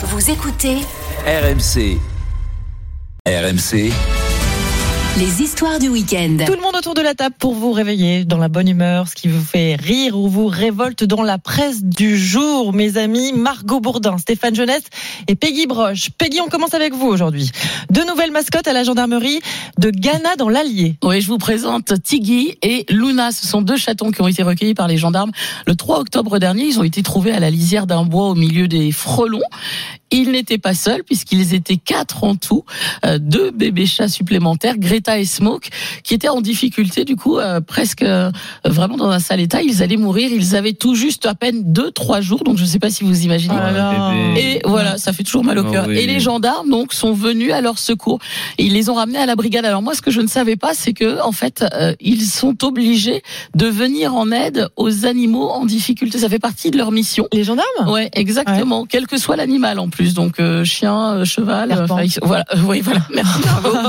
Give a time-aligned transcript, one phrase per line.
[0.00, 0.76] Vous écoutez
[1.26, 1.98] RMC.
[3.26, 3.90] RMC.
[5.18, 6.36] les histoires du week-end.
[6.46, 9.16] Tout le monde autour de la table pour vous réveiller dans la bonne humeur, ce
[9.16, 12.72] qui vous fait rire ou vous révolte dans la presse du jour.
[12.72, 14.84] Mes amis, Margot Bourdin, Stéphane Jeunesse
[15.26, 16.10] et Peggy Broche.
[16.16, 17.50] Peggy, on commence avec vous aujourd'hui.
[17.90, 19.40] Deux nouvelles mascottes à la gendarmerie
[19.78, 20.96] de Ghana dans l'Allier.
[21.04, 23.30] Oui, je vous présente Tiggy et Luna.
[23.32, 25.30] Ce sont deux chatons qui ont été recueillis par les gendarmes
[25.66, 26.64] le 3 octobre dernier.
[26.64, 29.40] Ils ont été trouvés à la lisière d'un bois au milieu des frelons.
[30.10, 32.64] Ils n'étaient pas seuls puisqu'ils étaient quatre en tout,
[33.04, 35.68] euh, deux bébés chats supplémentaires, Greta et Smoke,
[36.02, 38.30] qui étaient en difficulté du coup euh, presque euh,
[38.64, 39.60] vraiment dans un sale état.
[39.62, 40.30] Ils allaient mourir.
[40.32, 43.04] Ils avaient tout juste à peine deux trois jours, donc je ne sais pas si
[43.04, 43.54] vous imaginez.
[44.38, 45.84] Et voilà, ça fait toujours mal au Oh cœur.
[45.88, 45.98] oui.
[45.98, 48.18] Et les gendarmes donc sont venus à leur secours.
[48.56, 49.66] Ils les ont ramenés à la brigade.
[49.68, 52.64] Alors moi, ce que je ne savais pas, c'est que en fait, euh, ils sont
[52.64, 53.22] obligés
[53.54, 56.18] de venir en aide aux animaux en difficulté.
[56.18, 57.28] Ça fait partie de leur mission.
[57.32, 57.66] Les gendarmes?
[57.88, 58.86] Ouais, exactement.
[58.86, 60.14] Quel que soit l'animal en plus.
[60.14, 62.44] Donc euh, chien, euh, cheval, enfin, ils- voilà.
[62.54, 63.00] Euh, oui, voilà.
[63.14, 63.76] Merci Margot.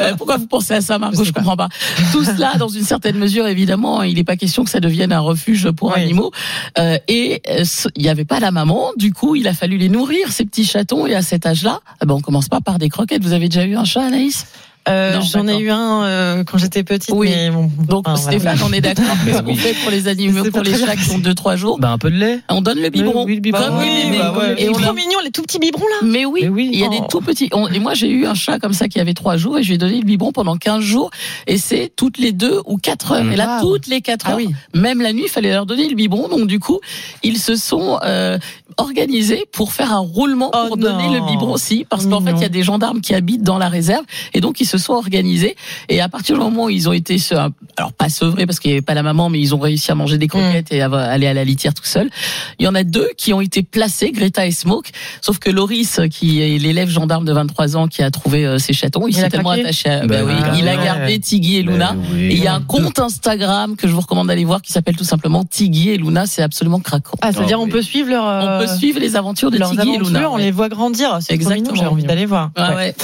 [0.00, 1.22] Euh, pourquoi vous pensez à ça, Margot?
[1.22, 1.68] Je comprends pas.
[2.12, 5.20] Tout cela, dans une certaine mesure, évidemment, il n'est pas question que ça devienne un
[5.20, 6.02] refuge pour Oui.
[6.02, 6.32] animaux.
[6.78, 7.64] Euh, et euh,
[7.94, 8.90] il n'y avait pas la maman.
[8.96, 11.06] Du coup, il a fallu les nourrir ces petits chatons.
[11.06, 13.22] Et à cet âge-là, eh ben, on commence pas par des croquettes.
[13.22, 14.46] Vous avez déjà eu un chat, Anaïs?
[14.88, 17.30] Euh, J'en ai eu un euh, quand j'étais petite, Oui.
[17.32, 17.70] mais bon.
[17.88, 18.38] Donc enfin, voilà.
[18.56, 19.04] Stéphane, on est d'accord.
[19.24, 21.98] Qu'est-ce qu'on fait pour les animaux, pour les chats qui ont 2-3 jours Bah un
[21.98, 22.40] peu de lait.
[22.48, 23.24] On donne le biberon.
[23.24, 23.62] oui, le biberon.
[23.68, 24.18] Bah oui, bébés.
[24.18, 24.54] bah ouais.
[24.58, 26.06] Et Et on a- trop mignon, les tout petits biberons là.
[26.08, 26.70] Mais oui, Mais oui.
[26.72, 26.90] il y a Oh.
[27.00, 27.48] des tout petits.
[27.52, 29.68] on- et moi, j'ai eu un chat comme ça qui avait trois jours et je
[29.68, 31.10] lui ai donné le biberon pendant 15 jours.
[31.46, 33.30] Et c'est toutes les deux ou quatre heures.
[33.30, 34.48] Et là, toutes les quatre Ah heures, oui.
[34.74, 36.26] même la nuit, il fallait leur donner le biberon.
[36.28, 36.80] Donc, du coup,
[37.22, 38.36] ils se sont euh,
[38.78, 41.86] organisés pour faire un roulement Oh pour donner le biberon aussi.
[41.88, 44.04] Parce qu'en fait, il y a des gendarmes qui habitent dans la réserve.
[44.34, 45.56] Et donc, ils se sont organisés.
[45.88, 48.70] Et à partir du moment où ils ont été, se- alors pas sevrés parce qu'il
[48.70, 50.86] n'y avait pas la maman, mais ils ont réussi à manger des croquettes et à
[50.92, 52.10] aller à la litière tout seul.
[52.58, 54.90] Il y en a deux qui ont été placés, Greta et Smoke.
[55.20, 58.72] Sauf que Loris, qui est l'élève gendarme de 23 ans qui a trouvé euh, ces
[58.72, 60.84] chatons, il, s'est tellement attaché à, Bah bah oui, il a Ouais.
[60.84, 61.92] gardé Tiggy et Luna.
[61.92, 62.20] Bah oui.
[62.26, 64.96] Et il y a un compte Instagram que je vous recommande d'aller voir qui s'appelle
[64.96, 66.26] tout simplement Tiggy et Luna.
[66.26, 67.16] C'est absolument craquant.
[67.20, 67.70] Ah, c'est-à-dire Oh, on oui.
[67.70, 68.24] peut suivre leur.
[68.24, 70.30] On euh, peut suivre les aventures de Tiggy et Luna.
[70.30, 70.42] on ouais.
[70.44, 71.18] les voit grandir.
[71.20, 71.74] C'est Exactement.
[71.74, 72.50] j'ai envie d'aller voir.
[72.56, 72.76] Ah Ouais.
[72.76, 72.94] ouais.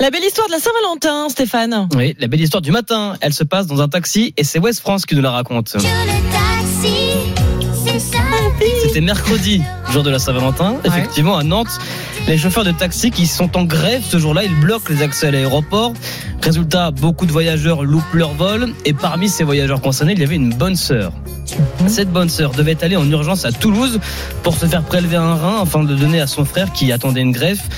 [0.00, 1.86] La belle histoire de la Saint-Valentin, Stéphane.
[1.94, 4.80] Oui, la belle histoire du matin, elle se passe dans un taxi et c'est West
[4.80, 5.76] France qui nous la raconte.
[8.82, 9.60] C'était mercredi,
[9.90, 11.78] jour de la Saint-Valentin, effectivement à Nantes.
[12.26, 15.32] Les chauffeurs de taxi qui sont en grève ce jour-là, ils bloquent les accès à
[15.32, 15.92] l'aéroport.
[16.40, 20.36] Résultat, beaucoup de voyageurs loupent leur vol et parmi ces voyageurs concernés, il y avait
[20.36, 21.12] une bonne sœur.
[21.88, 24.00] Cette bonne sœur devait aller en urgence à Toulouse
[24.42, 27.20] pour se faire prélever un rein afin de le donner à son frère qui attendait
[27.20, 27.68] une greffe.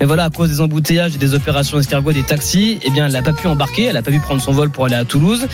[0.00, 3.12] Mais voilà, à cause des embouteillages et des opérations escargots des taxis, eh bien, elle
[3.12, 5.46] n'a pas pu embarquer, elle n'a pas pu prendre son vol pour aller à Toulouse.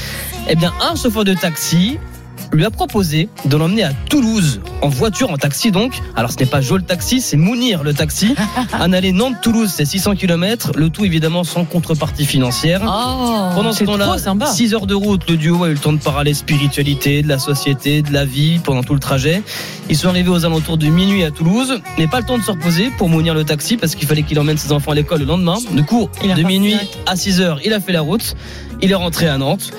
[0.48, 1.98] Eh bien, un chauffeur de taxi
[2.52, 6.00] lui a proposé de l'emmener à Toulouse en voiture, en taxi donc.
[6.16, 8.34] Alors ce n'est pas Jo le taxi, c'est Mounir le taxi.
[8.72, 12.80] Un aller Nantes-Toulouse, c'est 600 km, le tout évidemment sans contrepartie financière.
[12.84, 13.54] Oh.
[13.54, 14.46] Pendant ce temps-là, trop sympa.
[14.46, 17.38] 6 heures de route, le duo a eu le temps de parler spiritualité, de la
[17.38, 19.42] société, de la vie pendant tout le trajet.
[19.88, 22.50] Ils sont arrivés aux alentours de minuit à Toulouse, mais pas le temps de se
[22.50, 25.26] reposer pour Mounir le taxi parce qu'il fallait qu'il emmène ses enfants à l'école le
[25.26, 25.58] lendemain.
[25.72, 28.34] Du coup, de minuit à 6 heures, il a fait la route.
[28.82, 29.72] Il est rentré à Nantes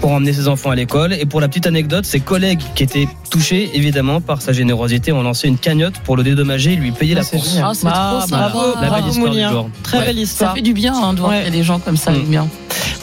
[0.00, 1.12] pour emmener ses enfants à l'école.
[1.14, 5.22] Et pour la petite anecdote, ses collègues qui étaient touchés évidemment par sa générosité ont
[5.22, 7.56] lancé une cagnotte pour le dédommager et lui payer la course.
[7.62, 8.52] Ah, c'est Ah, trop sympa.
[8.74, 9.70] La belle bravo histoire du jour.
[9.82, 10.04] Très Ouais.
[10.06, 10.54] belle Ça histoire.
[10.54, 11.38] fait du bien hein, de voir Ouais.
[11.44, 12.10] qu'il y a des gens comme ça.
[12.12, 12.16] Mm.
[12.20, 12.48] c'est bien.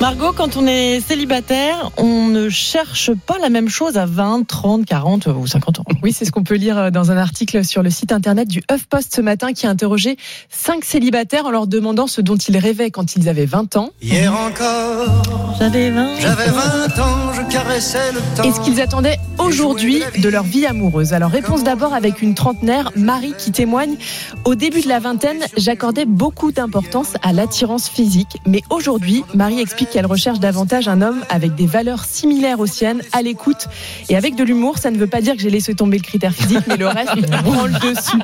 [0.02, 4.86] Margot, quand on est célibataire, on ne cherche pas la même chose à 20, 30,
[4.86, 5.84] 40 ou 50 ans.
[6.02, 8.62] Oui, c'est ce qu'on peut lire euh, dans un article sur le site internet du
[8.70, 10.18] HuffPost ce matin qui a interrogé
[10.50, 14.34] cinq célibataires en leur demandant ce dont ils rêvaient quand ils avaient 20 ans Hier
[14.34, 15.24] encore,
[15.60, 16.20] J'avais 20.
[16.20, 18.44] j'avais 20 ans, je caressais le temps.
[18.44, 21.14] et ce qu'ils attendaient aujourd'hui de leur vie amoureuse?
[21.14, 23.96] Alors réponse d'abord avec une trentenaire, Marie, qui témoigne
[24.44, 29.83] Au début de la vingtaine, j'accordais beaucoup d'importance à l'attirance physique, mais aujourd'hui, Marie explique
[29.86, 33.68] qu'elle recherche davantage un homme avec des valeurs similaires aux siennes, à l'écoute
[34.10, 34.78] et avec de l'humour.
[34.78, 37.30] Ça ne veut pas dire que j'ai laissé tomber le critère physique, mais le reste
[37.44, 38.18] prend le dessus.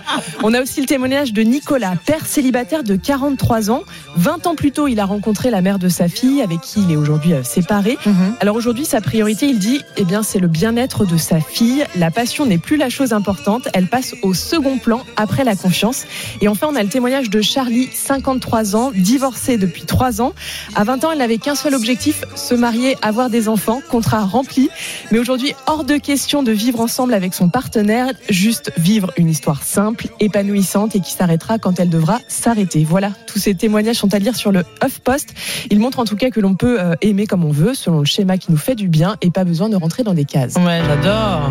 [0.44, 3.84] On a aussi le témoignage de Nicolas, père célibataire de 43 ans.
[4.16, 6.92] 20 ans plus tôt, il a rencontré la mère de sa fille, avec qui il
[6.92, 7.98] est aujourd'hui euh, séparé.
[8.40, 11.86] Alors aujourd'hui, sa priorité, il dit, eh bien, c'est le bien-être de sa fille.
[11.96, 13.68] La passion n'est plus la chose importante.
[13.74, 16.06] Elle passe au second plan après la confiance.
[16.42, 20.34] Et enfin, on a le témoignage de Charlie, 53 ans, divorcée depuis 3 ans.
[20.76, 24.70] À 20 ans, elle n'avait qu'un seul objectif, se marier, avoir des enfants, contrat rempli.
[25.10, 29.64] Mais aujourd'hui, hors de question de vivre ensemble avec son partenaire, juste vivre une histoire
[29.64, 32.84] simple, épanouissante et qui s'arrêtera quand elle devra s'arrêter.
[32.88, 35.34] Voilà, tous ces témoignages sont à lire sur le HuffPost.
[35.72, 38.06] Ils montrent en tout cas que l'on peut euh, aimer comme on veut, selon le
[38.06, 40.54] schéma qui nous fait du bien et pas besoin de rentrer dans des cases.
[40.54, 41.50] Ouais, j'adore.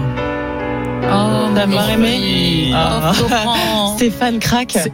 [1.11, 2.71] Oh, D'avoir aimé.
[2.75, 3.95] Ah, Florent.
[3.97, 4.39] Stéphane.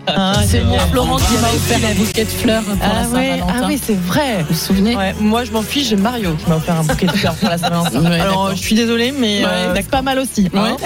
[0.06, 0.88] Ah, C'est mon génial.
[0.90, 3.54] Florent qui m'a offert un bouquet de fleurs pour Ah la ouais, Saint-Valentin.
[3.62, 4.38] ah oui, c'est vrai.
[4.40, 7.06] Vous vous souvenez Ouais, moi je m'en fiche, j'ai Mario qui m'a offert un bouquet
[7.06, 8.02] de fleurs pour la Saint-Valentin.
[8.02, 10.48] Ouais, Alors je suis désolée, mais euh, c'est pas mal aussi.
[10.54, 10.76] hein.